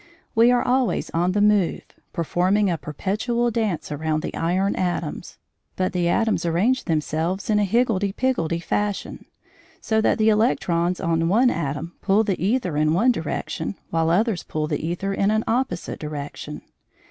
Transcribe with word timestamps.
We 0.33 0.49
are 0.51 0.63
always 0.63 1.11
on 1.11 1.33
the 1.33 1.41
move, 1.41 1.83
performing 2.11 2.71
a 2.71 2.77
perpetual 2.79 3.51
dance 3.51 3.91
around 3.91 4.23
the 4.23 4.33
iron 4.33 4.75
atoms, 4.75 5.37
but 5.75 5.93
the 5.93 6.07
atoms 6.09 6.43
arrange 6.43 6.85
themselves 6.85 7.51
in 7.51 7.59
a 7.59 7.65
higgledy 7.65 8.11
piggledy 8.11 8.59
fashion, 8.59 9.25
so 9.79 10.01
that 10.01 10.17
the 10.17 10.29
electrons 10.29 10.99
on 10.99 11.29
one 11.29 11.51
atom 11.51 11.93
pull 12.01 12.23
the 12.23 12.37
æther 12.37 12.81
in 12.81 12.95
one 12.95 13.11
direction 13.11 13.75
while 13.91 14.09
others 14.09 14.41
pull 14.41 14.65
the 14.65 14.79
æther 14.79 15.15
in 15.15 15.29
an 15.29 15.43
opposite 15.45 15.99
direction. 15.99 16.63